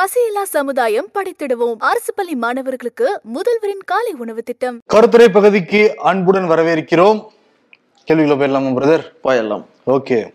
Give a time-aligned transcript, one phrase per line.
[0.00, 1.74] பசியில்லா சமுதாயம் படைத்திடுவோம்.
[1.78, 4.80] அரசு பள்ளி மாணவர்களுக்கு முதல்வரின் காலை உணவு திட்டம்.
[4.86, 7.24] கருத்துரை பகுதிக்கு அன்புடன் வரவேற்கிறோம்.
[8.04, 9.64] கேள்விகளை போயிடலாமா பிரதர் போயிடலாம்.
[9.86, 10.32] ஓகே.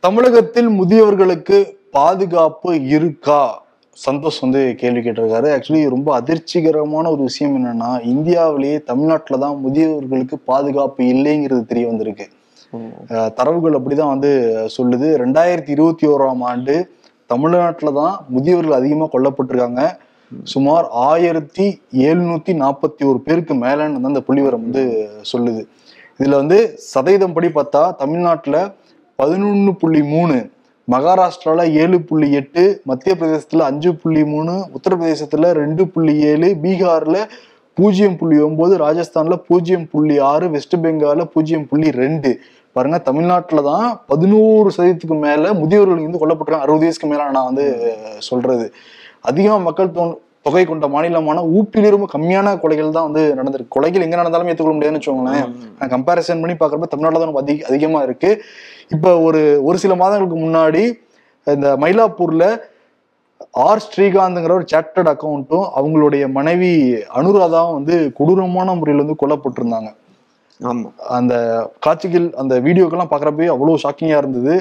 [0.00, 3.64] தமிழகத்தில் முதியவர்களுக்கு பாதுகாப்பு இருக்கா?
[4.10, 5.48] சந்தோஷ் வந்து கேள்வி கேட்டிருக்காரு.
[5.56, 12.28] ஆக்சுவலி ரொம்ப அதிர்ச்சிகரமான ஒரு விஷயம் என்னன்னா இந்தியாவிலேயே தமிழ்நாட்டில் தான் முதியவர்களுக்கு பாதுகாப்பு இல்லைங்கிறது தெரிய வந்திருக்கு.
[13.38, 14.30] தரவுகள் அப்படிதான் வந்து
[14.76, 15.08] சொல்லுது.
[15.22, 16.74] ரெண்டாயிரத்தி இருபத்தி ஓராம் ஆண்டு
[17.32, 19.84] தமிழ்நாட்டில் தான் முதியவர்கள் அதிகமாக கொல்லப்பட்டிருக்காங்க.
[20.52, 21.66] சுமார் ஆயிரத்தி
[22.08, 24.84] எழுநூத்தி நாற்பத்தி ஒரு பேருக்கு மேலன்னு வந்து அந்த புள்ளிவரம் வந்து
[25.32, 25.62] சொல்லுது.
[26.20, 26.58] இதுல வந்து
[26.92, 28.60] சதவீதம் படி பார்த்தா தமிழ்நாட்டில்
[29.18, 30.36] பதினொன்று புள்ளி மூணு
[30.88, 37.18] மகாராஷ்டிரால ஏழு புள்ளி எட்டு மத்திய பிரதேசத்துல அஞ்சு புள்ளி மூணு உத்தரப்பிரதேசத்துல ரெண்டு புள்ளி ஏழு பீகார்ல
[37.76, 42.30] பூஜ்ஜியம் புள்ளி ஒன்பது ராஜஸ்தான்ல பூஜ்ஜியம் புள்ளி ஆறு வெஸ்ட் பெங்காலில் பூஜ்ஜியம் புள்ளி ரெண்டு
[42.74, 46.64] பாருங்க தமிழ்நாட்டுல தான் பதினோரு சதவீதத்துக்கு மேல முதியோர்கள் வந்து கொல்லப்பட்டிருக்காங்க.
[46.64, 48.72] அறுபது வயசுக்கு மேல நான் வந்து சொல்றது.
[49.20, 53.74] அதிகமா மக்கள் தொ- தொகை கொண்ட மாநிலமான ஊப்பில ரொம்ப கம்மியான கொலைகள் தான் வந்து நடந்திருக்கு.
[53.76, 55.52] கொலைகள் எங்க நடந்தாலும் ஏற்றுக்கொள்ள முடியாதுன்னு வச்சுக்கோங்களேன்.
[55.80, 58.42] கம்பேரிசன் பண்ணி பார்க்குறப்ப தமிழ்நாட்டில் தான் ரொம்ப அதிக அதிகமா இருக்கு.
[58.88, 60.92] இப்ப ஒரு ஒரு சில மாதங்களுக்கு முன்னாடி
[61.50, 62.58] இந்த மயிலாப்பூர்ல
[63.50, 69.94] ஆர் ஸ்ரீகாந்த்ங்கிற ஒரு சார்ட்டர்ட் அக்கௌண்ட்டும் அவங்களுடைய மனைவி அனுராதாவும் வந்து கொடூரமான முறையில் வந்து கொல்லப்பட்டிருந்தாங்க.
[71.16, 71.34] அந்த
[71.84, 74.54] காட்சிகள் அந்த வீடியோக்கெல்லாம் பார்க்குறப்பவே அவ்வளோ ஷாக்கிங்காக இருந்தது.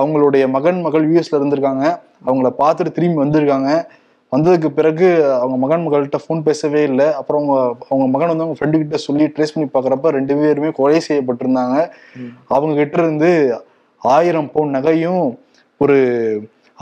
[0.00, 1.84] அவங்களுடைய மகன் மகள் யூஎஸ்ல இருந்திருக்காங்க.
[2.26, 3.70] அவங்கள பார்த்துட்டு திரும்பி வந்திருக்காங்க.
[4.32, 5.06] வந்ததுக்கு பிறகு
[5.40, 7.08] அவங்க மகன் மகள்கிட்ட ஃபோன் பேசவே இல்லை.
[7.12, 7.56] அப்புறம் அவங்க
[7.88, 11.76] அவங்க மகன் வந்து அவங்க ஃப்ரெண்டு கிட்ட சொல்லி ட்ரேஸ் பண்ணி பார்க்குறப்ப ரெண்டு பேருமே கொலை செய்யப்பட்டிருந்தாங்க.
[12.54, 13.30] அவங்க கிட்ட இருந்து
[14.02, 15.24] ஆயிரம் பவுன் நகையும்
[15.80, 15.98] ஒரு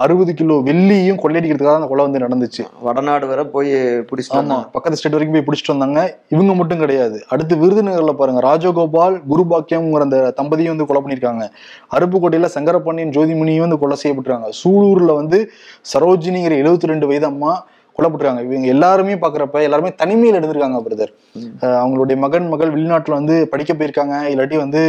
[0.02, 2.62] அறுபது கிலோ வெள்ளியும் கொள்ளையடிக்கிறதுக்காக அந்த கொலை வந்து நடந்துச்சு.
[2.86, 4.04] வடநாடு வரை போய் ஆமா.
[4.10, 6.00] பிடிச்சிட்டாங்க பக்கத்து ஸ்டேட் வரைக்கும் போய் பிடிச்சிட்டு வந்தாங்க.
[6.28, 7.18] இவங்க மட்டும் கிடையாது.
[7.28, 8.40] அடுத்து விருதுநகர்ல பாருங்க.
[8.40, 11.46] ராஜகோபால் குருபாக்கியம்ங்கிற அந்த தம்பதியும் வந்து கொலை பண்ணியிருக்காங்க.
[11.96, 14.50] அருப்புக்கோட்டையில சங்கரபாண்டியன் ஜோதிமணியும் வந்து கொலை செய்யப்பட்டிருக்காங்க.
[14.62, 15.40] சூலூர்ல வந்து
[15.92, 17.52] சரோஜினிங்கிற எழுபத்தி ரெண்டு வயது அம்மா
[17.96, 21.12] கொல்லப்பட்டிருக்காங்க இவங்க எல்லாருமே பாக்குறப்ப எல்லாருமே தனிமையில் இருந்திருக்காங்க பிரதர்.
[21.82, 24.16] அவங்களுடைய மகன் மகள் வெளிநாட்டுல வந்து படிக்க போயிருக்காங்க.
[24.32, 24.82] இல்லாட்டி வந்து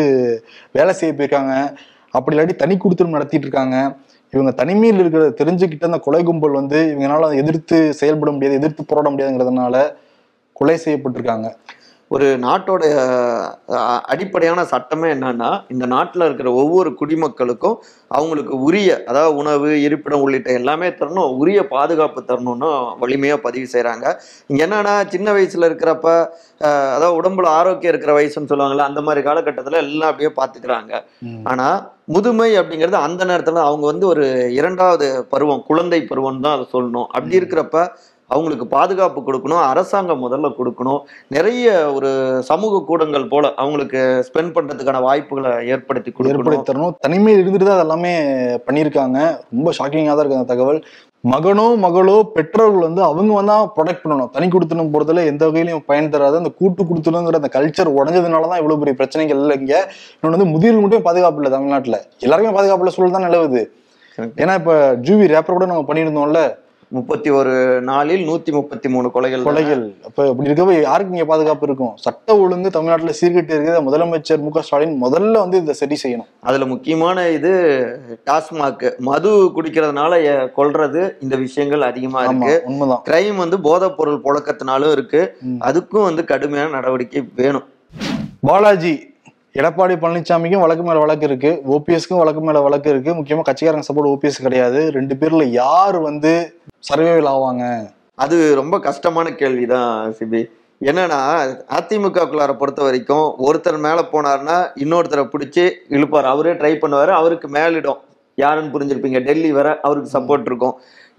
[0.71, 1.53] வேலை செய்ய போயிருக்காங்க.
[2.11, 3.77] அப்படி இல்லாட்டி தனி குடுத்தனம் நடத்திட்டு இருக்காங்க.
[4.33, 9.75] இவங்க தனிமையில் இருக்கிறத தெரிஞ்சுக்கிட்ட அந்த கொலை கும்பல் வந்து இவங்களால எதிர்த்து செயல்பட முடியாது எதிர்த்து போராட முடியாதுங்கிறதுனால
[10.55, 11.47] கொலை செய்யப்பட்டிருக்காங்க.
[12.13, 12.83] ஒரு நாட்டோட
[14.11, 17.77] அடிப்படையான சட்டமே என்னன்னா இந்த நாட்டில் இருக்கிற ஒவ்வொரு குடிமக்களுக்கும்
[18.11, 22.69] அவங்களுக்கு உரிய அதாவது உணவு இருப்பிடம் உள்ளிட்ட எல்லாமே தரணும் உரிய பாதுகாப்பு தரணும்னு
[23.03, 24.05] வலிமையா பதிவு செய்றாங்க.
[24.51, 26.07] இங்க என்னன்னா சின்ன வயசுல இருக்கிறப்ப
[26.97, 30.93] அதாவது உடம்புல ஆரோக்கியம் இருக்கிற வயசுன்னு சொல்லுவாங்கல்ல அந்த மாதிரி காலகட்டத்துல எல்லாம் அப்படியே பாத்துக்கிறாங்க.
[31.51, 31.69] ஆனா
[32.15, 34.25] முதுமை அப்படிங்கிறது அந்த நேரத்துல அவங்க வந்து ஒரு
[34.59, 37.07] இரண்டாவது பருவம் குழந்தை பருவம் தான் அதை சொல்லணும்.
[37.15, 37.85] அப்படி இருக்கிறப்ப
[38.33, 40.99] அவங்களுக்கு பாதுகாப்பு கொடுக்கணும் அரசாங்கம் முதல்ல கொடுக்கணும்.
[41.35, 42.09] நிறைய ஒரு
[42.49, 48.13] சமூக கூடங்கள் போல அவங்களுக்கு ஸ்பெண்ட் பண்றதுக்கான வாய்ப்புகளை ஏற்படுத்தி ஏற்படுத்தி தரணும் தனிமையில் இருந்துட்டு தான் அதெல்லாமே
[48.67, 49.19] பண்ணியிருக்காங்க.
[49.53, 50.81] ரொம்ப ஷாக்கிங்காக தான் இருக்கு அந்த தகவல்.
[51.31, 54.31] மகனோ மகளோ பெற்றோர்கள் வந்து அவங்க வந்தா ப்ரொடெக்ட் பண்ணணும்.
[54.35, 56.39] தனி கொடுத்தனும் போறதுல எந்த வகையிலையும் பயன் தராது.
[56.41, 59.75] அந்த கூட்டு கொடுத்தணுங்கிற அந்த கல்ச்சர் உடஞ்சதுனால தான் இவ்வளவு பெரிய பிரச்சனைகள் இல்லை இங்க.
[60.15, 61.99] இன்னொன்று வந்து முதியோர்கள் மட்டும் பாதுகாப்பு இல்லை தமிழ்நாட்டுல.
[62.27, 63.61] எல்லாருமே பாதுகாப்புல சூழல் தான் நிலவுது.
[64.41, 64.73] ஏன்னா இப்ப
[65.05, 66.41] ஜூவி ரேப்பர் கூட நம்ம பண்ணியிருந்தோம்ல.
[66.93, 69.43] முப்பத்தி ஒரு நாளில் நூத்தி முப்பத்தி மூணு கொலைகள்.
[69.43, 69.83] கொலைகள்.
[70.05, 71.91] அப்ப அப்படி இருக்கப்ப யாருக்கு இங்க பாதுகாப்பு இருக்கும்?
[71.95, 76.29] சட்ட ஒழுங்கு தமிழ்நாட்டுல சீர்கெட்டு இருக்கிற முதலமைச்சர் மு ஸ்டாலின் முதல்ல வந்து இதை சரி செய்யணும்.
[76.41, 77.51] அதுல முக்கியமான இது
[78.25, 78.97] டாஸ்மாக்.
[78.97, 80.19] மது குடிக்கிறதுனால
[80.57, 82.61] கொல்றது இந்த விஷயங்கள் அதிகமா இருக்கு.
[82.65, 83.03] உண்மைதான்.
[83.09, 85.37] கிரைம் வந்து போதைப் பொருள் புழக்கத்தினாலும் இருக்கு.
[85.59, 87.63] அதுக்கும் வந்து கடுமையான நடவடிக்கை வேணும்.
[88.41, 89.09] பாலாஜி
[89.59, 91.49] எடப்பாடி பழனிசாமிக்கும் வழக்கு மேல வழக்கு இருக்கு.
[91.71, 93.11] ஓபிஎஸ்க்கும் வழக்கு மேல வழக்கு இருக்கு.
[93.13, 94.91] முக்கியமா கட்சிக்காரங்க சப்போர்ட் ஓபிஎஸ் கிடையாது.
[94.91, 97.65] ரெண்டு பேர்ல யார் வந்து சர்வைவல் ஆவாங்க
[98.23, 100.41] அது ரொம்ப கஷ்டமான கேள்விதான் சிபி.
[100.81, 101.19] என்னன்னா
[101.77, 105.63] அதிமுகக்குள்ளார பொறுத்த வரைக்கும் ஒருத்தர் மேல போனாருன்னா இன்னொருத்தரை பிடிச்சி
[105.95, 106.27] இழுப்பார்.
[106.33, 107.99] அவரே ட்ரை பண்ணுவாரு அவருக்கு மேலிடம்.
[108.37, 109.19] யாருன்னு புரிஞ்சிருப்பீங்க?
[109.27, 110.75] டெல்லி வர அவருக்கு சப்போர்ட் இருக்கும்.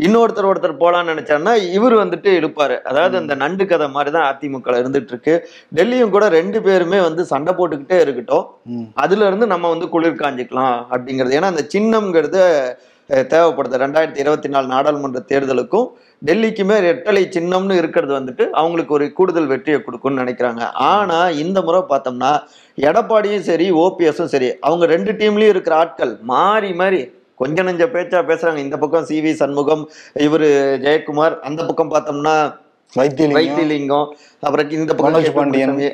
[0.06, 2.76] இன்னொருத்தர் ஒருத்தர் போலான்னு நினைச்சாருன்னா இவர் வந்துட்டு இழுப்பாரு.
[2.90, 5.34] அதாவது அந்த நண்டு கதை மாதிரி தான் அதிமுக இருந்துட்டு இருக்கு
[5.78, 8.46] டெல்லியும் கூட ரெண்டு பேருமே வந்து சண்டை போட்டுக்கிட்டே இருக்கட்டும்.
[9.04, 11.36] அதுல இருந்து நம்ம வந்து குளிர் காஞ்சிக்கலாம் அப்படிங்கிறது.
[11.40, 12.42] ஏன்னா அந்த சின்னம்ங்கிறது
[13.10, 15.86] தேவைப்படுது ரெண்டாயிரத்தி இருபத்தி நாலு நாடாளுமன்ற தேர்தலுக்கும்
[16.22, 22.32] டெல்லிக்குமே ரெட்டலை சின்னம்னு இருக்கிறது வந்துட்டு அவங்களுக்கு ஒரு கூடுதல் வெற்றியை கொடுக்கும்னு நினைக்கிறாங்க ஆனா இந்த முறை பார்த்தோம்னா
[22.78, 27.02] எடப்பாடியும் சரி ஓபிஎஸும் சரி அவங்க ரெண்டு டீம்லயும் இருக்கிற ஆட்கள் மாறி மாறி
[27.40, 29.84] கொஞ்ச நெஞ்ச பேச்சா பேசுறாங்க இந்த பக்கம் சி வி சண்முகம்
[30.26, 30.48] இவரு
[30.84, 32.34] ஜெயக்குமார் அந்த பக்கம் பார்த்தோம்னா
[32.92, 34.08] வைத்தியலிங்கம்
[34.42, 35.04] அப்புறம் இந்த பக்கம்
[35.38, 35.72] பாண்டியன்.
[35.72, 35.90] முனுசாமி.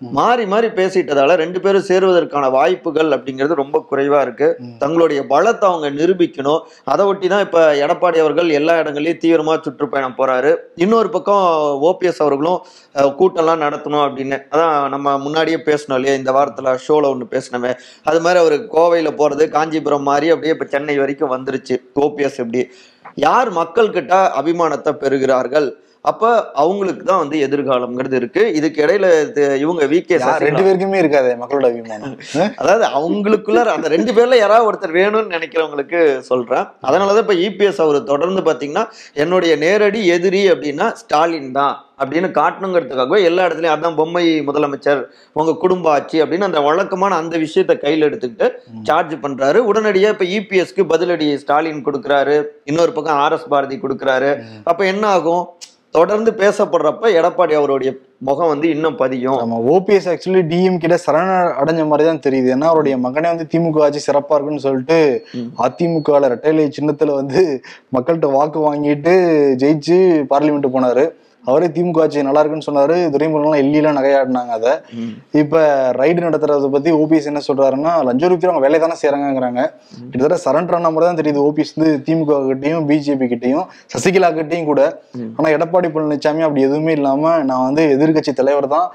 [0.00, 4.48] மாறி மாறி பேசிட்டதால ரெண்டு பேரும் சேருவதற்கான வாய்ப்புகள் அப்படிங்கிறது ரொம்ப குறைவா இருக்கு.
[4.82, 6.60] தங்களுடைய பலத்தை அவங்க நிரூபிக்கணும்.
[6.92, 10.52] அதை ஒட்டி தான் இப்ப எடப்பாடி அவர்கள் எல்லா இடங்களையும் தீவிரமா சுற்றுப்பயணம் போறாரு.
[10.84, 11.46] இன்னொரு பக்கம்
[11.90, 12.60] ஓபிஎஸ் அவர்களும்
[13.20, 14.38] கூட்டம்லாம் நடத்தணும் அப்படின்னு.
[14.52, 16.14] அதான் நம்ம முன்னாடியே பேசணும் இல்லையா?
[16.20, 17.72] இந்த வாரத்துல ஷோல ஒன்று பேசினவே
[18.10, 21.76] அது மாதிரி அவர் கோவையில போறது காஞ்சிபுரம் மாதிரி அப்படியே இப்ப சென்னை வரைக்கும் வந்துருச்சு.
[22.06, 22.62] ஓபிஎஸ் எப்படி?
[23.26, 25.68] யார் மக்கள் கிட்ட அபிமானத்தை பெறுகிறார்கள்?
[26.04, 28.52] அப்ப அவங்களுக்கு தான் வந்து எதிர்காலம்ங்கிறது இருக்கு.
[28.54, 29.06] இதுக்கு இடையில
[29.56, 32.14] இவங்க வி கே யார் ரெண்டு பேருக்குமே இருக்காது மக்களோட அபிமானம்?
[32.60, 36.66] அதாவது அவங்களுக்குள்ள அந்த ரெண்டு பேர்ல யாராவது ஒருத்தர் வேணும்னு நினைக்கிறவங்களுக்கு சொல்றேன்.
[36.82, 38.84] அதனாலதான் இப்ப இபிஎஸ் அவர் தொடர்ந்து பாத்தீங்கன்னா
[39.14, 41.84] என்னுடைய நேரடி எதிரி அப்படின்னா ஸ்டாலின் தான்.
[42.00, 45.00] அப்படின்னு காட்டணுங்கிறதுக்காகவே எல்லா இடத்துலயும் அதான் பொம்மை முதலமைச்சர்
[45.32, 48.46] உங்க குடும்ப ஆட்சி அப்படின்னு அந்த வழக்கமான அந்த விஷயத்த கையில் எடுத்துக்கிட்டு
[48.82, 49.56] சார்ஜ் பண்றாரு.
[49.56, 52.36] உடனடியா இப்ப இபிஎஸ்க்கு பதிலடி ஸ்டாலின் கொடுக்குறாரு.
[52.64, 54.30] இன்னொரு பக்கம் ஆர் எஸ் பாரதி கொடுக்குறாரு.
[54.64, 55.56] அப்ப என்ன ஆகும்?
[55.96, 59.36] தொடர்ந்து பேசப்படுறப்ப எடப்பாடி அவருடைய முகம் வந்து இன்னும் பதியும்.
[59.36, 61.28] நம்ம ஓபிஎஸ் ஆக்சுவலி டிஎம் கிட்ட சரண
[61.60, 62.48] அடைஞ்ச மாதிரி தான் தெரியுது.
[62.54, 65.26] ஏன்னா அவருடைய மகனே வந்து திமுக ஆட்சி சிறப்பா இருக்குன்னு சொல்லிட்டு.
[65.66, 67.62] அதிமுக ரெட்டைலை சின்னத்துல வந்து
[67.96, 69.14] மக்கள்கிட்ட வாக்கு வாங்கிட்டு
[69.62, 69.98] ஜெயிச்சு
[70.32, 71.06] பார்லிமெண்ட் போனாரு.
[71.46, 72.96] அவரே திமுக ஆட்சி நல்லா இருக்குன்னு சொன்னாரு.
[73.12, 74.72] துரைமுருகன்லாம் எல்லாம் நகையாடினாங்க அதை.
[75.42, 75.62] இப்ப
[75.98, 79.60] ரைடு நடத்துறத பத்தி ஓபிஎஸ் என்ன சொல்றாருன்னா லஞ்ச ஒழிப்பு அவங்க வேலையை தானே செய்யறாங்கிறாங்க
[80.10, 84.82] கிட்டத்தட்ட சரண்டர் ஆன மாதிரி தான் தெரியுது ஓபிஎஸ் வந்து திமுக கிட்டையும் பிஜேபி கிட்டையும் சசிகலா கிட்டையும் கூட.
[85.38, 88.88] ஆனா எடப்பாடி பழனிசாமி அப்படி எதுவுமே இல்லாம நான் வந்து எதிர்க்கட்சி தலைவர் தான்.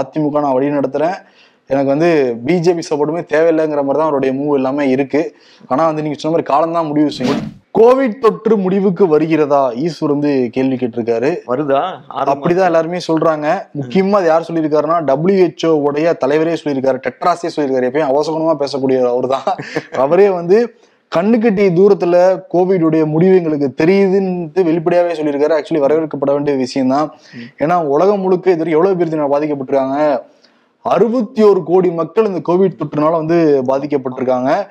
[0.00, 1.18] அதிமுக நான் வழி நடத்துறேன்.
[1.70, 2.10] எனக்கு வந்து
[2.48, 5.22] பிஜேபி சப்போர்ட்டுமே தேவையில்லைங்கிற மாதிரி தான் அவருடைய மூவ் எல்லாமே இருக்கு.
[5.72, 7.42] ஆனா வந்து நீங்க சொன்ன மாதிரி காலம் தான் முடிவு செய்யும்.
[7.74, 9.72] கோவிட் தொற்று முடிவுக்கு வருகிறதா?
[9.72, 11.36] ஈஸ்வர் வந்து கேள்வி கேட்டிருக்காரு.
[11.46, 11.80] வருதா.
[12.14, 13.62] அப்படிதான் எல்லாருமே சொல்றாங்க.
[13.80, 17.00] முக்கியமா அது யார் சொல்லியிருக்காருன்னா WHO உடைய தலைவரே சொல்லியிருக்காரு.
[17.06, 17.88] டெட்ராஸே சொல்லியிருக்காரு.
[17.90, 19.56] எப்பயும் அவசரமா பேசக்கூடிய அவர் தான்
[19.92, 20.74] அவரே வந்து
[21.16, 25.54] கண்ணுக்கட்டி தூரத்துல கோவிட் உடைய முடிவு எங்களுக்கு தெரியுதுன்னு வெளிப்படையாவே சொல்லியிருக்காரு.
[25.58, 27.14] ஆக்சுவலி வரவேற்கப்பட வேண்டிய விஷயம் தான்
[27.58, 30.18] ஏன்னா உலகம் முழுக்க இது எவ்வளவு பேர் பாதிக்கப்பட்டிருக்காங்க?
[30.82, 34.66] அறுபத்தி ஒரு கோடி மக்கள் இந்த கோவிட் தொற்றுனால வந்து பாதிக்கப்பட்டிருக்காங்க.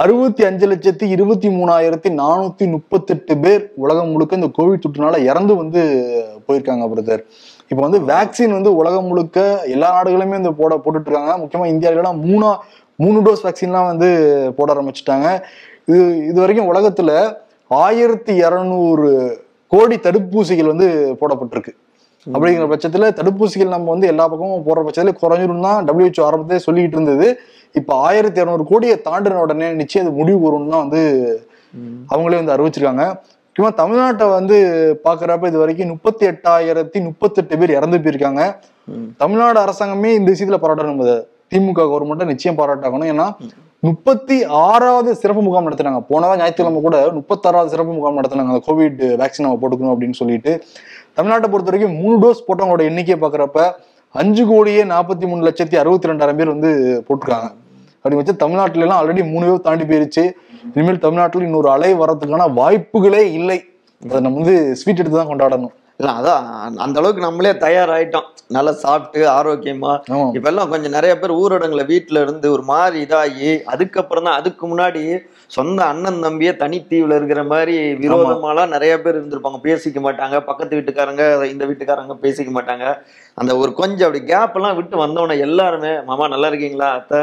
[0.00, 5.82] அறுபத்தி அஞ்சு லட்சத்தி இருபத்தி மூணாயிரத்தி நானூத்தி முப்பத்தெட்டு பேர் உலகம் முழுக்க இந்த கோவிட் தொற்றுனால இறந்து வந்து
[6.46, 7.22] போயிருக்காங்க பிரதர்
[7.70, 9.44] இப்போ வந்து வேக்சின் வந்து உலகம் முழுக்க
[9.74, 12.50] எல்லா நாடுகளுமே இந்த போட போட்டுட்டு இருக்காங்க முக்கியமா இந்தியாவிலாம் மூணா
[12.98, 14.08] மூணு டோஸ் வேக்சின்லாம் வந்து
[14.58, 15.28] போட ஆரம்பிச்சிட்டாங்க.
[15.92, 17.12] இது இது வரைக்கும் உலகத்துல
[17.84, 19.08] ஆயிரத்தி இரநூறு
[19.72, 20.88] கோடி தடுப்பூசிகள் வந்து
[21.22, 21.74] போடப்பட்டிருக்கு.
[22.32, 27.26] அப்படிங்கிற பட்சத்துல தடுப்பூசிகள் நம்ம வந்து எல்லா பக்கமும் போடுற பட்சத்துல குறைஞ்சிரும் தான் WHO ஆரம்பத்திலே சொல்லிட்டு இருந்தது.
[27.80, 31.02] இப்ப ஆயிரத்தி இரநூறு கோடியை தாண்டின உடனே நிச்சயம் அது முடிவு வரும்னு தான் வந்து.
[32.12, 33.04] அவங்களே வந்து அறிவிச்சிருக்காங்க.
[33.48, 34.56] முக்கியமா தமிழ்நாட்டை வந்து
[35.04, 38.44] பாக்குறப்ப இது வரைக்கும் முப்பத்தி எட்டாயிரத்தி முப்பத்தெட்டு பேர் இறந்து போயிருக்காங்க.
[39.16, 41.02] தமிழ்நாடு அரசாங்கமே இந்த விஷயத்துல பாராட்டணும்.
[41.52, 43.10] திமுக கவர்மெண்ட்டை நிச்சயம் பாராட்டாகணும்.
[43.12, 43.26] ஏன்னா
[43.86, 46.00] முப்பத்தி ஆறாவது சிறப்பு முகாம் நடத்தினாங்க.
[46.10, 48.52] போனவா ஞாயிற்றுக்கிழமை கூட முப்பத்தாறாவது சிறப்பு முகாம் நடத்தினாங்க.
[48.52, 50.52] அந்த கோவிட் வேக்சின் நம்ம போட்டுக்கணும் அப்படின்னு சொல்லிட்டு.
[51.16, 53.60] தமிழ்நாட்டை பொறுத்த வரைக்கும் மூணு டோஸ் போட்டவங்களோட எண்ணிக்கையை பார்க்குறப்ப
[54.20, 56.70] அஞ்சு கோடியே நாற்பத்தி மூணு லட்சத்தி அறுபத்தி ரெண்டாயிரம் பேர் வந்து
[57.06, 57.48] போட்டிருக்காங்க.
[58.00, 60.24] அப்படி வச்சு தமிழ்நாட்டிலலாம் ஆல்ரெடி மூணு பேர் தாண்டி போயிருச்சு.
[60.74, 63.58] இனிமேல் தமிழ்நாட்டில் இன்னொரு அலை வர்றதுக்கான வாய்ப்புகளே இல்லை.
[64.02, 65.74] அதை நம்ம வந்து ஸ்வீட் எடுத்து தான் கொண்டாடணும்.
[66.00, 66.46] இல்ல அதான்
[66.84, 68.24] அந்த அளவுக்கு நம்மளே தயாராயிட்டோம்.
[68.50, 69.92] நல்லா சாப்பிட்டு ஆரோக்கியமா.
[70.36, 75.02] இப்ப எல்லாம் கொஞ்சம் நிறைய பேர் ஊரடங்குல வீட்டுல இருந்து ஒரு மாதிரி இதாகி அதுக்கப்புறம் தான் அதுக்கு முன்னாடி
[75.56, 79.60] சொந்த அண்ணன் தம்பியே தனித்தீவுல இருக்கிற மாதிரி விரோதமாலாம் நிறைய பேர் இருந்திருப்பாங்க.
[79.68, 80.38] பேசிக்க மாட்டாங்க.
[80.48, 81.22] பக்கத்து வீட்டுக்காரங்க
[81.54, 82.86] இந்த வீட்டுக்காரங்க பேசிக்க மாட்டாங்க.
[83.38, 87.22] அந்த ஒரு கொஞ்சம் அப்படி கேப் எல்லாம் விட்டு வந்தவன எல்லாருமே மாமா நல்லா இருக்கீங்களா அத்தை.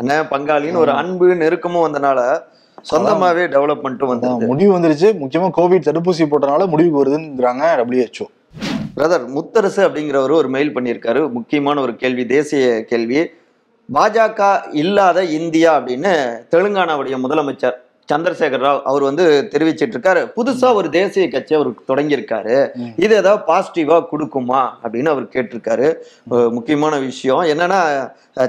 [0.00, 2.20] அண்ணன் பங்காளின்னு ஒரு அன்பு நெருக்கமும் வந்தனால
[2.90, 5.08] சொந்தமாவே டெவலப்மெண்ட்டும் அதான் வந்தது முடிவு வந்துருச்சு.
[5.22, 8.26] முக்கியமா கோவிட் தடுப்பூசி போட்டனால முடிவுக்கு வருதுங்கிறாங்க WHO
[8.96, 11.20] பிரதர் முத்தரசு அப்படிங்கிறவர் ஒரு மெயில் பண்ணியிருக்காரு.
[11.34, 13.20] முக்கியமான ஒரு கேள்வி தேசிய கேள்வி.
[13.88, 14.40] பாஜக
[14.82, 16.14] இல்லாத இந்தியா அப்படின்னு
[16.54, 17.76] தெலுங்கானாவுடைய முதலமைச்சர்
[18.10, 22.56] சந்திரசேகர் ராவ் அவர் வந்து தெரிவிச்சிட்டு இருக்காரு புதுசா ஒரு தேசிய கட்சி அவர் தொடங்கியிருக்காரு.
[23.04, 25.88] இது ஏதாவது பாசிட்டிவா கொடுக்குமா அப்படின்னு அவர் கேட்டிருக்காரு.
[26.56, 27.80] முக்கியமான விஷயம் என்னன்னா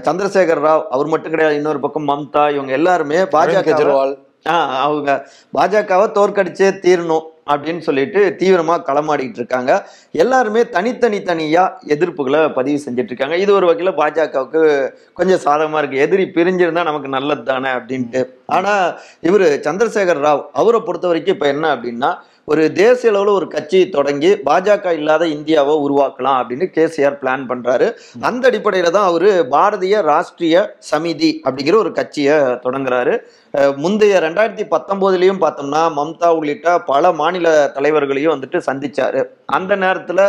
[0.07, 3.75] சந்திரசேகர் ராவ் அவர் மட்டும் கிடையாது இன்னொரு பக்கம் மம்தா இவங்க எல்லாருமே பாஜக
[4.43, 5.27] அவங்க
[5.57, 9.87] பாஜகவை தோற்கடிச்சே தீரணும் அப்படின்னு சொல்லிட்டு தீவிரமா களமாடிட்டு இருக்காங்க.
[10.11, 13.37] எல்லாருமே தனித்தனி தனியா எதிர்ப்புகளை பதிவு செஞ்சுட்டு இருக்காங்க.
[13.37, 15.97] இது ஒரு வகையில பாஜகவுக்கு கொஞ்சம் சாதகமா இருக்கு.
[15.97, 18.23] எதிரி பிரிஞ்சிருந்தா நமக்கு நல்லது தானே அப்படின்ட்டு.
[18.45, 18.93] ஆனா
[19.23, 22.11] இவரு சந்திரசேகர் ராவ் அவரை பொறுத்த வரைக்கும் இப்ப என்ன அப்படின்னா
[22.51, 27.87] ஒரு தேசிய அளவுல ஒரு கட்சி தொடங்கி பாஜக இல்லாத இந்தியாவை உருவாக்கலாம் அப்படின்னு கேசிஆர் பிளான் பண்றாரு.
[28.29, 33.13] அந்த அடிப்படையில தான் அவரு பாரதிய ராஷ்டிரிய சமிதி அப்படிங்கிற ஒரு கட்சியை தொடங்குறாரு.
[33.83, 39.21] முந்தைய ரெண்டாயிரத்தி பத்தொன்பதுலயும் பார்த்தோம்னா மம்தா உள்ளிட்ட பல மாநில தலைவர்களையும் வந்துட்டு சந்திச்சாரு.
[39.57, 40.19] அந்த நேரத்துல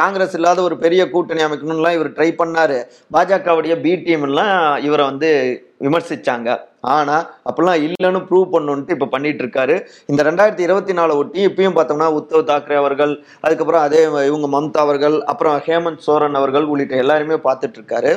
[0.00, 2.78] காங்கிரஸ் இல்லாத ஒரு பெரிய கூட்டணி அமைக்கணும்லாம் இவர் ட்ரை பண்ணாரு.
[3.16, 4.56] பாஜகவுடைய பி டீம் எல்லாம்
[4.88, 5.30] இவரை வந்து
[5.84, 6.50] விமர்சிச்சாங்க.
[6.86, 9.76] ஆனால் அப்பெல்லாம் இல்லைன்னு ப்ரூவ் பண்ணணுன்ட்டு இப்போ பண்ணிட்டு இருக்காரு
[10.08, 13.12] இந்த ரெண்டாயிரத்தி இருபத்தி நாலு ஒட்டி இப்பயும் பார்த்தோம்னா உத்தவ் தாக்கரே அவர்கள்
[13.44, 18.12] அதுக்கப்புறம் அதே இவங்க மம்தா அவர்கள் அப்புறம் ஹேமந்த் சோரன் அவர்கள் உள்ளிட்ட எல்லாருமே பார்த்துட்டு இருக்காரு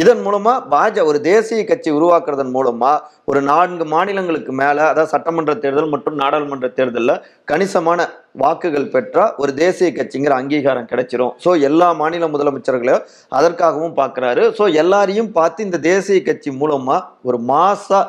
[0.00, 2.92] இதன் மூலமா பாஜ ஒரு தேசிய கட்சி உருவாக்குறதன் மூலமா
[3.30, 7.20] ஒரு நான்கு மாநிலங்களுக்கு மேல அதாவது சட்டமன்ற தேர்தல் மற்றும் நாடாளுமன்ற தேர்தலில்
[7.50, 8.06] கணிசமான
[8.42, 11.32] வாக்குகள் பெற்றா ஒரு தேசிய கட்சிங்கிற அங்கீகாரம் கிடைச்சிரும்.
[11.44, 13.04] ஸோ எல்லா மாநில முதலமைச்சர்களையும்
[13.38, 16.96] அதற்காகவும் பார்க்குறாரு ஸோ எல்லாரையும் பார்த்து இந்த தேசிய கட்சி மூலமா
[17.28, 18.00] ஒரு மாசா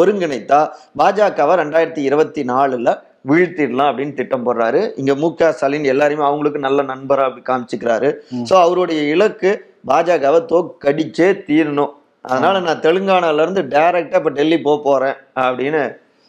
[0.00, 0.60] ஒருங்கிணைத்தா
[1.02, 2.90] பாஜகவை ரெண்டாயிரத்தி இருபத்தி நாலுல
[3.30, 4.80] வீழ்த்திடலாம் அப்படின்னு திட்டம் போடுறாரு.
[5.00, 8.08] இங்க மு க ஸ்டாலின் எல்லாரையுமே அவங்களுக்கு நல்ல நண்பரா அப்படி காமிச்சுக்கிறாரு.
[8.48, 9.50] ஸோ அவருடைய இலக்கு
[9.88, 11.92] பாஜகவை தோக்கடிச்சே தீரணும்.
[12.22, 15.82] அதனால நான் தெலுங்கானாலேருந்து டைரெக்டாக இப்போ டெல்லி போக போகிறேன் அப்படின்னு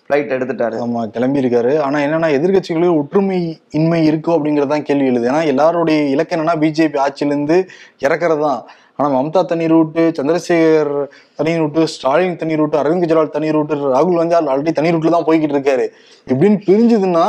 [0.08, 0.78] ஃப்ளைட் எடுத்துட்டாரு.
[0.84, 3.38] ஆமாம் கிளம்பியிருக்காரு ஆனால் என்னென்னா என்னன்னா எதிர்கட்சிகளில் ஒற்றுமை
[3.70, 5.30] இன்மை இருக்கும் அப்படிங்கறதுதான் கேள்வி எழுது.
[5.32, 7.58] ஏன்னா எல்லாருடைய இலக்கு என்னன்னா பிஜேபி ஆட்சியிலேருந்து
[8.06, 8.64] இறக்குறது தான்.
[8.96, 10.92] ஆனால் மம்தா தனி ரூட்டு சந்திரசேகர்
[11.36, 15.28] தனி ரூட்டு ஸ்டாலின் தனி ரூட்டு அரவிந்த் கெஜ்ரிவால் தனி ரூட்டு ராகுல் காந்தி ஆல்ரெடி தனி ரூட்டில் தான்
[15.30, 15.86] போய்கிட்டு இருக்காரு.
[16.32, 17.26] இப்படின்னு பிரிஞ்சதுன்னா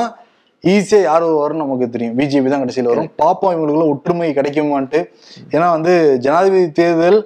[0.73, 2.15] ஈஸியா யார் வரும்னு நமக்கு தெரியும்.
[2.19, 3.09] பிஜேபி தான் கடைசியில் வரும்.
[3.23, 5.01] பாப்போம் இவங்களுக்குள்ள ஒற்றுமை கிடைக்குமான்ட்டு.
[5.55, 5.93] ஏன்னா வந்து
[6.27, 7.19] ஜனாதிபதி தேர்தல்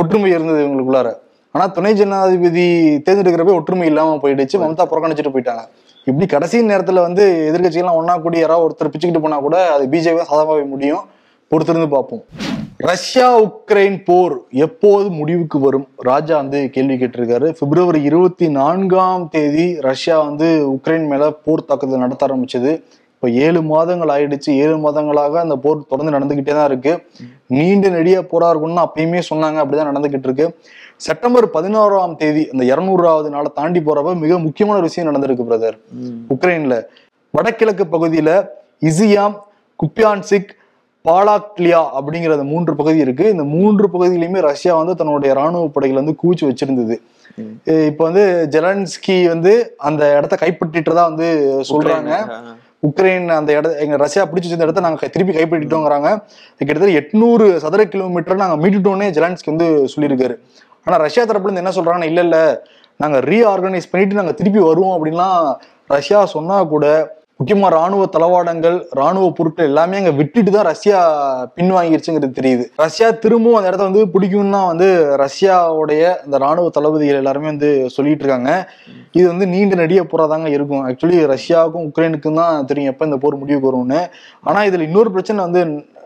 [0.00, 1.10] ஒற்றுமை இருந்தது இவங்களுக்குள்ளார.
[1.54, 2.66] ஆனா துணை ஜனாதிபதி
[3.06, 4.56] தேர்ந்தெடுக்கிறப்ப ஒற்றுமை இல்லாம போயிடுச்சு.
[4.62, 5.64] மம்தா புறக்கணிச்சிட்டு போயிட்டாங்க.
[6.08, 10.32] இப்படி கடைசி நேரத்துல வந்து எதிர்கட்சிகள்லாம் ஒண்ணா கூடி யாராவது ஒருத்தர் பிச்சுக்கிட்டு போனா கூட அது பிஜேபி தான்
[10.32, 11.04] சாதகமாக முடியும்.
[11.50, 12.22] பொறுத்திருந்து பார்ப்போம்.
[12.76, 15.86] ரஷ்யா உக்ரைன் போர் எப்போது முடிவுக்கு வரும்?
[15.96, 17.48] ராஜா வந்து கேள்வி கேட்டிருக்காரு.
[17.58, 22.72] பிப்ரவரி இருபத்தி நான்காம் தேதி ரஷ்யா வந்து உக்ரைன் மேல போர் தாக்குதல் நடத்த ஆரம்பிச்சது.
[23.14, 24.50] இப்ப ஏழு மாதங்கள் ஆயிடுச்சு.
[24.64, 26.92] ஏழு மாதங்களாக அந்த போர் தொடர்ந்து நடந்துகிட்டே தான் இருக்கு.
[27.46, 29.58] நீண்ட நெடிய போரா இருக்கும்னு அப்பயுமே சொன்னாங்க.
[29.62, 30.48] அப்படிதான் நடந்துகிட்டு இருக்கு.
[31.06, 35.76] செப்டம்பர் பதினோராம் தேதி அந்த இருநூறாவது நாளை தாண்டி போறப்ப மிக முக்கியமான ஒரு விஷயம் நடந்திருக்கு பிரதர்
[36.34, 36.76] உக்ரைன்ல.
[37.30, 38.30] வடகிழக்கு பகுதியில
[38.90, 39.34] இசியாம்
[39.80, 40.52] குப்பியான்சிக்
[41.08, 43.24] பாலாக்லியா அப்படிங்கிற மூன்று பகுதி இருக்கு.
[43.34, 46.96] இந்த மூன்று பகுதியிலுமே ரஷ்யா வந்து தன்னுடைய ராணுவ படைகள் வந்து குவிச்சு வச்சிருந்தது.
[47.90, 49.52] இப்ப வந்து ஜெலன்ஸ்கி வந்து
[49.88, 51.28] அந்த இடத்த கைப்பற்றிட்டதா வந்து
[51.70, 52.20] சொல்றாங்க.
[52.88, 56.08] உக்ரைன் அந்த இட எங்க ரஷ்யா பிடிச்சி வச்சிருந்த இடத்த நாங்க திருப்பி கைப்பற்றிட்டோங்கிறாங்க.
[56.58, 60.36] கிட்டத்தட்ட எட்நூறு சதுர கிலோமீட்டர் நாங்க மீட்டுட்டோன்னே ஜெலன்ஸ்கி வந்து சொல்லியிருக்காரு.
[60.86, 62.38] ஆனா ரஷ்யா தரப்புல இருந்து என்ன சொல்றாங்கன்னா இல்ல இல்ல.
[63.02, 65.40] நாங்க ரீஆர்கனைஸ் பண்ணிட்டு நாங்க திருப்பி வருவோம் அப்படின்லாம்
[65.94, 66.84] ரஷ்யா சொன்னா கூட
[67.40, 70.98] முக்கியமா ராணுவ தளவாடங்கள் ராணுவ பொருட்கள் எல்லாமே அங்க விட்டுட்டு தான் ரஷ்யா
[71.56, 72.64] பின்வாங்கிருச்சுங்கிறது தெரியுது.
[72.84, 74.88] ரஷ்யா திரும்பவும் அந்த இடத்த வந்து பிடிக்கும்னா வந்து
[75.24, 78.52] ரஷ்யாவுடைய இந்த ராணுவ தளபதிகள் எல்லாருமே வந்து சொல்லிட்டு இருக்காங்க.
[79.18, 80.82] இது வந்து நீண்ட நெடிய போராதாங்க இருக்கும்.
[80.88, 84.00] ஆக்சுவலி ரஷ்யாவுக்கும் உக்ரைனுக்கும் தான் தெரியும் எப்ப இந்த போர் முடிவுக்கு வரும்னு.
[84.48, 85.62] ஆனா இதுல இன்னொரு பிரச்சனை வந்து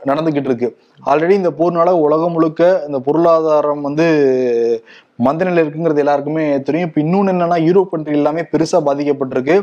[0.08, 0.68] நடந்துகிட்டு இருக்கு
[1.06, 4.06] ஆல்ரெடி இந்த போர்னால உலகம் முழுக்க இந்த பொருளாதாரம் வந்து
[5.26, 6.88] மந்த நிலை இருக்குங்கிறது எல்லாருக்குமே தெரியும்.
[6.88, 9.56] இப்போ இன்னொன்று என்னன்னா யூரோப் கண்ட்ரி எல்லாமே பெருசா பாதிக்கப்பட்டிருக்கு.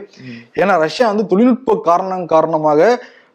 [0.61, 2.81] ஏன்னா ரஷ்யா வந்து தொழில்நுட்ப காரணம் காரணமாக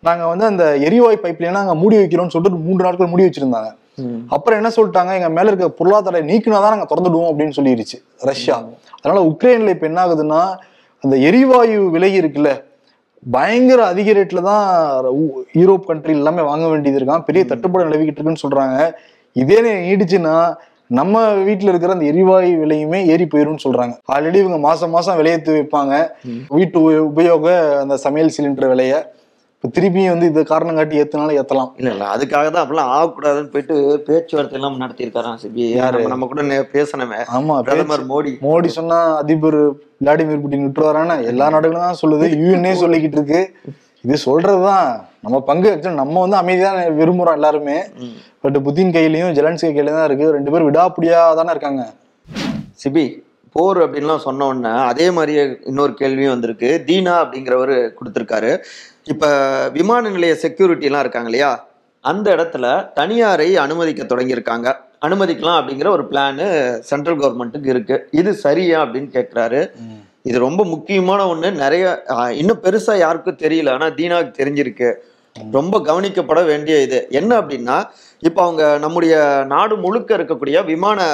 [0.00, 3.70] நாங்க வந்து அந்த எரிவாயு பைப்லைன் நாங்க மூடி வைக்கிறோம்னு சொல்லிட்டு மூன்று நாட்கள் மூடி வச்சிருந்தாங்க.
[4.34, 5.12] அப்புறம் என்ன சொல்லிட்டாங்க?
[5.18, 7.98] எங்க மேல இருக்க பொருளாதார நீக்கினாதான் நாங்க திறந்துடுவோம் அப்படின்னு சொல்லிடுச்சு
[8.30, 8.56] ரஷ்யா.
[9.00, 10.42] அதனால உக்ரைன்ல இப்ப என்ன ஆகுதுன்னா
[11.04, 12.50] அந்த எரிவாயு விலை இருக்குல்ல
[13.30, 15.04] பயங்கர அதிக ரேட்ல தான்
[15.54, 18.92] யூரோப் கண்ட்ரி எல்லாமே வாங்க வேண்டியது இருக்கான் பெரிய தட்டுப்பாடு நிலவிக்கிட்டு இருக்குன்னு சொல்றாங்க.
[19.32, 20.54] இதே நீடிச்சுன்னா
[20.86, 23.98] நம்ம வீட்டுல இருக்கிற அந்த எரிவாயு விலையுமே ஏறி போயிரும்னு சொல்றாங்க.
[24.12, 26.08] ஆல்ரெடி இவங்க மாசம் மாசம் விலையேற்றி வைப்பாங்க.
[26.48, 29.02] வீட்டு உப- உபயோக அந்த சமையல் சிலிண்டர் விலைய.
[29.64, 31.70] இப்ப திருப்பியும் வந்து இது காரணம் காட்டி ஏத்துனாலும் ஏத்தலாம்.
[31.76, 32.16] இல்ல இல்ல.
[32.16, 36.06] அதுக்காக தான் அப்பெல்லாம் ஆகக்கூடாதுன்னு போயிட்டு பேச்சுவார்த்தை எல்லாம் நடத்தியிருக்காராம் சிபி யாரு?
[36.06, 36.42] நம்ம- கூட
[36.72, 38.32] பேசணுமே ஆமா பிரதமர் மோடி.
[38.42, 42.24] மோடி சொன்னா அதிபர் விளாடிமிர் புட்டின் விட்டுருவாரான எல்லா நாடுகளும் தான் சொல்லுது.
[42.42, 43.56] யூஎன்ஏ சொல்லிக்கிட்டு இருக்கு.
[44.04, 44.86] இது சொல்றதுதான்.
[45.20, 47.82] நம்ம பங்கு actually நம்ம வந்து அமைதிதான் விரும்புறோம் எல்லாருமே.
[48.40, 50.32] பட் புத்தின் கையிலயும் ஜெலன்ஸ்கி கையில தான் இருக்கு.
[50.32, 51.92] ரெண்டு பேரும் விடாப்பிடியா தானே இருக்காங்க.
[52.84, 53.04] சிபி
[53.52, 56.70] போர் அப்படின்லாம் சொன்ன உடனே அதே மாதிரியே இன்னொரு கேள்வியும் வந்திருக்கு.
[56.86, 58.52] தீனா அப்படிங்கிறவர் கொடுத்துருக்காரு.
[59.12, 59.26] இப்ப
[59.76, 61.52] விமான நிலைய செக்யூரிட்டி எல்லாம் இருக்காங்க இல்லையா?
[62.04, 62.66] அந்த இடத்துல
[63.00, 64.68] தனியாரை அனுமதிக்க தொடங்கியிருக்காங்க.
[65.06, 66.42] அனுமதிக்கலாம் அப்படிங்கிற ஒரு பிளான்
[66.90, 67.96] சென்ட்ரல் கவர்மெண்ட்டுக்கு இருக்கு.
[68.20, 69.60] இது சரியா அப்படின்னு கேட்குறாரு
[70.28, 71.48] இது ரொம்ப முக்கியமான ஒண்ணு.
[71.62, 71.86] நிறைய
[72.40, 73.70] இன்னும் பெருசா யாருக்கும் தெரியல.
[73.76, 74.90] ஆனா தீனாவுக்கு தெரிஞ்சிருக்கு.
[75.36, 76.98] ரொம்ப கவனிக்கப்பட வேண்டிய இது.
[77.20, 77.76] என்ன அப்படின்னா
[78.28, 79.14] இப்போ அவங்க நம்முடைய
[79.52, 81.06] நாடு முழுக்க இருக்கக்கூடிய விமான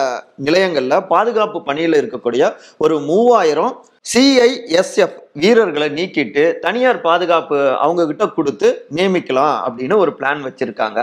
[0.46, 2.42] நிலையங்களில் பாதுகாப்பு பணியில் இருக்கக்கூடிய
[2.84, 3.72] ஒரு மூவாயிரம்
[4.12, 11.00] சிஐஎஸ்எஃப் வீரர்களை நீக்கிட்டு தனியார் பாதுகாப்பு அவங்க கிட்ட கொடுத்து நியமிக்கலாம் அப்படின்னு ஒரு பிளான் வச்சிருக்காங்க.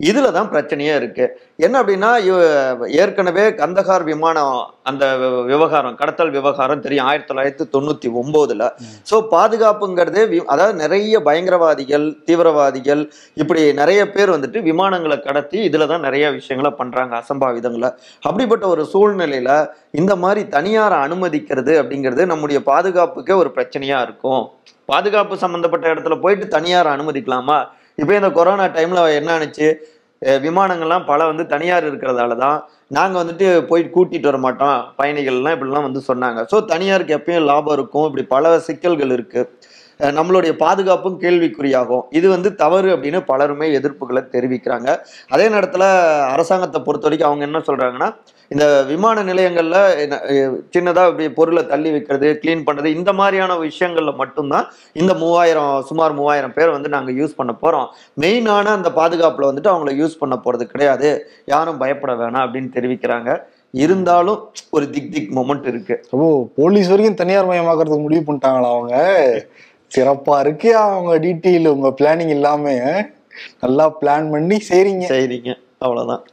[0.00, 1.24] இதுல தான் பிரச்சனையே இருக்கு.
[1.58, 2.10] என்ன அப்படின்னா
[2.98, 5.04] ஏற்கனவே கந்தகார் விமானம் அந்த
[5.46, 8.62] விவகாரம் கடத்தல் விவகாரம் தெரியும் ஆயிரத்தி தொள்ளாயிரத்தி தொண்ணூத்தி ஒன்பதுல
[9.10, 13.02] ஸோ பாதுகாப்புங்கிறதே வி- அதாவது நிறைய பயங்கரவாதிகள் தீவிரவாதிகள்
[13.34, 17.90] இப்படி நிறைய பேர் வந்துட்டு விமானங்களை கடத்தி இதுல தான் நிறைய விஷயங்களை பண்றாங்க அசம்பாவிதங்களை.
[18.22, 19.50] அப்படிப்பட்ட ஒரு சூழ்நிலையில
[19.92, 24.42] இந்த மாதிரி தனியாரை அனுமதிக்கிறது அப்படிங்கிறது நம்முடைய பாதுகாப்புக்கே ஒரு பிரச்சனையா இருக்கும்.
[24.88, 27.58] பாதுகாப்பு சம்பந்தப்பட்ட இடத்துல போயிட்டு தனியார் அனுமதிக்கலாமா?
[28.00, 29.68] இப்போ இந்த கொரோனா டைமில் என்ன ஆனிச்சு?
[30.44, 32.58] விமானங்கள்லாம் பல வந்து தனியார் இருக்கிறதால தான்
[32.96, 34.78] நாங்கள் வந்துட்டு போய் கூட்டிகிட்டு வர மாட்டோம்.
[34.98, 36.40] பயணிகள்லாம் இப்படிலாம் வந்து சொன்னாங்க.
[36.50, 38.06] ஸோ தனியாருக்கு எப்பயும் லாபம் இருக்கும்.
[38.08, 39.48] இப்படி பல சிக்கல்கள் இருக்குது
[40.00, 42.00] நம்மளுடைய பாதுகாப்பும் கேள்விக்குறியாகும்.
[42.10, 44.98] இது வந்து தவறு அப்படின்னு பலருமே எதிர்ப்புகளை தெரிவிக்கிறாங்க.
[45.28, 45.80] அதே நேரத்தில்
[46.28, 48.14] அரசாங்கத்தை பொறுத்த வரைக்கும் அவங்க என்ன சொல்கிறாங்கன்னா
[48.48, 50.20] இந்த விமான நிலையங்களில் என்ன-
[50.72, 56.70] இப்படி பொருளை தள்ளி வைக்கிறது க்ளீன் பண்ணுறது இந்த மாதிரியான விஷயங்களில் மட்டும்தான் இந்த மூவாயிரம் சுமார் மூவாயிரம் பேர்
[56.70, 57.88] வந்து நாங்கள் யூஸ் பண்ண போகிறோம்
[58.20, 61.30] மெயினான அந்த பாதுகாப்பில் வந்துட்டு அவங்கள யூஸ் பண்ண போகிறது கிடையாது.
[61.46, 63.38] யாரும் பயப்பட வேணாம் அப்படின்னு தெரிவிக்கிறாங்க.
[63.72, 66.04] இருந்தாலும் ஒரு திக் திக் மொமெண்ட் இருக்கு.
[66.10, 69.44] ஓ போலீஸ் வரைக்கும் தனியார் மயமாக்குறதுக்கு முடிவு பண்ணிட்டாங்களா அவங்க?
[69.94, 70.70] சிறப்பா இருக்கு.
[70.86, 72.74] அவங்க டீட்டெயில் உங்க பிளானிங் இல்லாம
[73.64, 75.04] நல்லா பிளான் பண்ணி செய்றீங்க.
[75.12, 75.52] சரிங்க
[75.84, 76.24] அவ்வளவுதான்.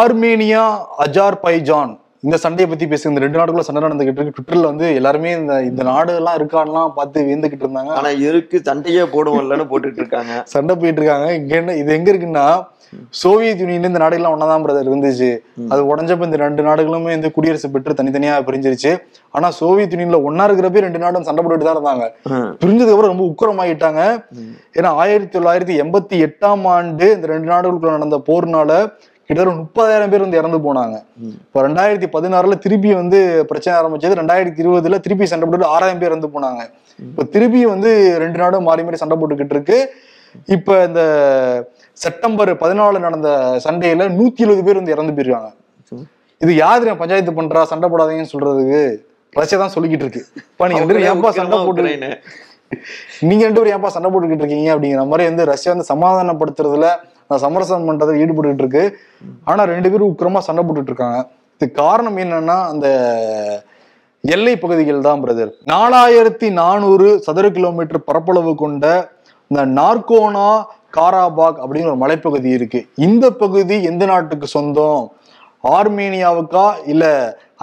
[0.00, 0.62] Armenia
[1.04, 1.92] Azerbaijan.
[2.26, 3.12] இந்த சண்டையை பத்தி பேசுங்க.
[3.12, 4.36] இந்த ரெண்டு நாடுகளும் சண்டை நடந்துகிட்டு இருக்கு.
[4.38, 7.92] ட்விட்டர்ல வந்து எல்லாருமே இந்த இந்த நாடு எல்லாம் இருக்கான்லாம் பார்த்து வியந்துகிட்டு இருந்தாங்க.
[8.00, 10.34] ஆனா இருக்கு சண்டையே போடுவோம்லன்னு போட்டுட்டு இருக்காங்க.
[10.54, 11.28] சண்டை போயிட்டு இருக்காங்க.
[11.40, 12.46] இங்க என்ன இது எங்க இருக்குன்னா
[13.20, 15.28] சோவியத் யூனியன் இந்த நாடுகள்லாம் ஒன்னாதான் பிரதர் இருந்துச்சு.
[15.72, 18.92] அது உடஞ்சப்ப இந்த ரெண்டு நாடுகளுமே வந்து குடியரசு பெற்று தனித்தனியா பிரிஞ்சிருச்சு.
[19.36, 22.06] ஆனா சோவியத் யூனியன்ல ஒன்னா இருக்கிறப்ப ரெண்டு நாடும் சண்டை போட்டுட்டு தான் இருந்தாங்க.
[22.62, 24.02] பிரிஞ்சதுக்கு அப்புறம் ரொம்ப உக்கிரமாயிட்டாங்க.
[24.78, 28.72] ஏன்னா ஆயிரத்தி தொள்ளாயிரத்தி எண்பத்தி எட்டாம் ஆண்டு இந்த ரெண்டு நாடுகளுக்குள்ள நடந்த போர்னால
[29.28, 30.96] கிட்டத்தட்ட முப்பதாயிரம் பேர் வந்து இறந்து போனாங்க.
[31.46, 33.18] இப்போ ரெண்டாயிரத்தி பதினாறுல திருப்பி வந்து
[33.50, 34.16] பிரச்சனை ஆரம்பிச்சது.
[34.20, 36.62] ரெண்டாயிரத்தி இருபதுல திருப்பி சண்டை போட்டு ஆறாயிரம் பேர் இறந்து போனாங்க.
[37.08, 37.90] இப்போ திருப்பி வந்து
[38.22, 39.78] ரெண்டு நாடும் மாறி மாறி சண்டை போட்டுக்கிட்டு இருக்கு.
[40.56, 41.02] இப்ப இந்த
[42.02, 43.28] செப்டம்பர் பதினாலு நடந்த
[43.64, 45.50] சண்டையில நூத்தி எழுபது பேர் வந்து இறந்து போயிருக்காங்க.
[46.44, 47.62] இது யாரு பஞ்சாயத்து பண்றா?
[47.72, 48.80] சண்டை போடாதீங்கன்னு சொல்றதுக்கு
[49.40, 50.22] ரஷ்யா தான் சொல்லிக்கிட்டு இருக்கு.
[50.42, 52.10] இப்ப நீங்க ரெண்டு ஏன்பா சண்டை முக்கியமா போட்டு உக்ரைனு.
[53.28, 56.88] நீங்க ரெண்டு பேரும் ஏன்பா சண்டை போட்டுக்கிட்டு இருக்கீங்க அப்படிங்கிற மாதிரி வந்து ரஷ்யா வந்து சமாதானப்படுத்துறதுல
[57.44, 58.84] சமரசம் பண்றதுல ஈடுபட்டுட்டு இருக்கு.
[59.50, 61.18] ஆனா ரெண்டு பேரும் உக்கிரமா சண்டை போட்டுட்டு இருக்காங்க.
[61.56, 62.88] இதுக்கு காரணம் என்னன்னா அந்த
[64.34, 68.86] எல்லை பகுதிகள் தான் பிரதர் நாலாயிரத்தி நானூறு சதுர கிலோமீட்டர் பரப்பளவு கொண்ட
[69.50, 70.48] இந்த நார்கோனா
[70.96, 72.86] காராபாக் அப்படிங்கிற ஒரு மலைப்பகுதி இருக்கு.
[72.96, 75.12] இந்த பகுதி எந்த நாட்டுக்கு சொந்தம்?
[75.64, 77.04] ஆர்மேனியாவுக்கா இல்ல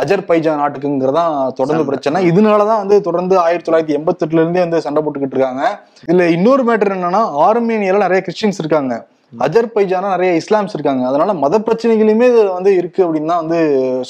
[0.02, 1.86] அஜர்பைஜான் நாட்டுக்குங்கிறதான் தொடர்ந்து.
[1.86, 2.30] பிரச்சனை.
[2.32, 6.96] இதனாலதான் வந்து தொடர்ந்து ஆயிரத்தி தொள்ளாயிரத்தி எண்பத்தி எட்டுல இருந்தே வந்து சண்டை போட்டுக்கிட்டு இருக்காங்க இதுல இன்னொரு மேட்டர்
[6.96, 9.08] என்னன்னா ஆர்மேனியால நிறைய கிறிஸ்டின்ஸ் இருக்காங்க.
[9.40, 11.08] அஜர்பைஜானா நிறைய இஸ்லாம்ஸ் இருக்காங்க.
[11.08, 13.60] அதனால மத பிரச்சனைகளுமே வந்து இருக்கு அப்படின்னு தான் வந்து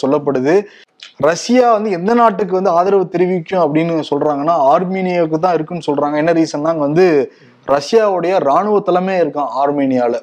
[0.01, 0.63] சொல்லப்படுது.
[1.17, 6.15] ரஷ்யா வந்து எந்த நாட்டுக்கு வந்து ஆதரவு தெரிவிக்கும் அப்படின்னு சொல்றாங்கன்னா ஆர்மீனியாவுக்கு தான் இருக்குன்னு சொல்றாங்க.
[6.15, 7.31] என்ன ரீசன்னா அங்க வந்து
[7.67, 10.19] ரஷ்யாவுடைய ராணுவ தலைமை இருக்கான் ஆர்மேனியால.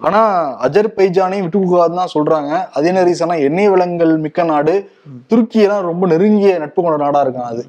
[0.00, 2.64] ஆனா அஜர்பைஜானையும் விட்டு கொடுக்காதுன்னு தான் சொல்றாங்க.
[2.72, 4.90] அது ரீசன்னா எண்ணெய் வளங்கள் மிக்க நாடு.
[5.28, 7.64] துருக்கியெல்லாம் ரொம்ப நெருங்கிய நட்பு கொண்ட நாடா இருக்கான் அது.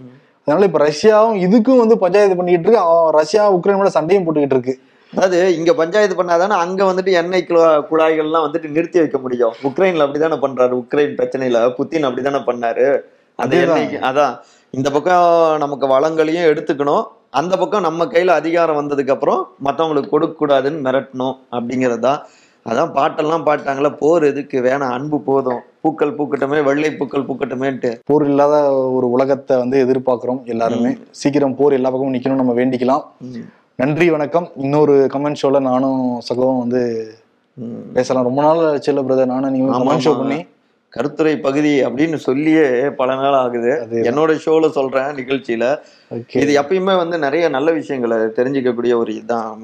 [0.45, 3.11] அதனால இப்ப ரஷ்யாவும் இதுக்கும் வந்து பஞ்சாயத்து பண்ணிக்கிட்டு இருக்கு.
[3.11, 4.79] ரஷ்யா உக்ரைன் மேல சண்டையும் போட்டுக்கிட்டு இருக்கு.
[5.15, 9.53] அதாவது இங்க பஞ்சாயத்து பண்ணாதானே அங்க வந்துட்டு எண்ணெய் குழா- குழாய்கள்லாம் வந்துட்டு நிறுத்தி வைக்க முடியும்.
[9.63, 10.75] உக்ரைன்ல அப்படிதானே பண்றாரு.
[10.75, 12.99] உக்ரைன் பிரச்சனையில புத்தின் அப்படிதானே பண்ணாரு.
[13.43, 14.37] எண்ணெய்க்கு அதான்.
[14.71, 17.03] இந்த பக்கம் நமக்கு வளங்களையும் எடுத்துக்கணும்.
[17.33, 21.99] அந்த பக்கம் நம்ம கையில அதிகாரம் வந்ததுக்கு அப்புறம் மத்தவங்களுக்கு கொடுக்க கூடாதுன்னு மிரட்டணும் அப்படிங்கிறது?
[21.99, 22.19] தான்
[22.65, 24.57] அதான் பாட்டெல்லாம் பாட்டாங்களா போர் எதுக்கு?
[24.61, 25.61] வேணாம் அன்பு போதும்.
[25.81, 27.91] பூக்கள் பூக்கட்டுமே வெள்ளை பூக்கள் பூக்கட்டுமேன்ட்டு.
[28.05, 30.97] போர் இல்லாத ஒரு உலகத்தை வந்து எதிர்பார்க்கிறோம் எல்லாருமே.
[31.11, 33.03] சீக்கிரம் போர் எல்லா பக்கமும் நிக்கணும் நம்ம வேண்டிக்கலாம்.
[33.75, 34.47] நன்றி வணக்கம்.
[34.55, 36.83] இன்னொரு கமெண்ட் ஷோல நானும் சகவும் வந்து.
[37.93, 38.23] பேசலாம்.
[38.23, 40.17] ரொம்ப நாள் ஆச்சுல்ல பிரதர் நானும் நீங்க ஆமா, கமெண்ட் ஷோ.
[40.17, 40.39] பண்ணி
[40.95, 42.65] கருத்துரை பகுதி அப்படின்னு சொல்லியே
[42.99, 43.87] பல நாள் ஆகுது.
[43.91, 45.65] என்னோட ஷோல சொல்றேன் நிகழ்ச்சியில.
[46.41, 49.63] இது எப்பயுமே வந்து நிறைய நல்ல விஷயங்களை தெரிஞ்சுக்கக்கூடிய ஒரு இதுதான்.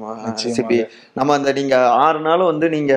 [0.56, 0.78] சிபி
[1.12, 2.94] நம்ம அந்த நீங்க ஆறு நாளும் வந்து நீங்க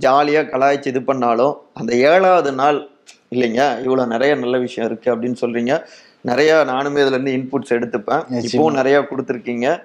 [0.00, 2.88] ஜாலியா கலாய்ச்சி இது பண்ணாலும் அந்த ஏழாவது நாள்
[3.30, 5.82] இல்லைங்க இவ்வளவு நிறைய நல்ல விஷயம் இருக்கு அப்படின்னு சொல்றீங்க.
[6.20, 8.24] நிறைய நானுமே இதுல இருந்து இன்புட்ஸ் எடுத்துப்பேன்.
[8.42, 9.82] இப்பவும் நிறைய கொடுத்துருக்கீங்க.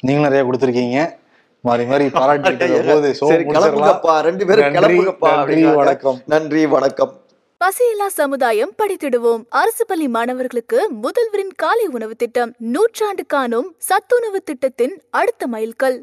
[0.00, 1.18] நீங்களும் நிறைய கொடுத்துருக்கீங்க.
[1.66, 3.08] மாறி மாறி பாராட்டிட்டு போது
[4.22, 5.74] ரெண்டு பேரும் நன்றி, கிளம்புங்கப்பா.
[5.74, 6.18] வணக்கம்.
[6.26, 7.12] நன்றி வணக்கம்.
[7.64, 9.42] பசியில்லா சமுதாயம் படித்திடுவோம்.
[9.48, 15.98] அரசு பள்ளி மாணவர்களுக்கு முதல்வரின் காலை உணவு திட்டம் நூற்றாண்டு காணும் சத்துணவு திட்டத்தின் அடுத்த மைல்கல்.